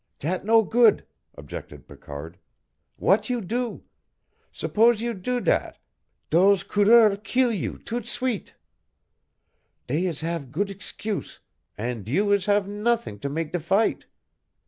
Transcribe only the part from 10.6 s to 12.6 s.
excuse, an' you is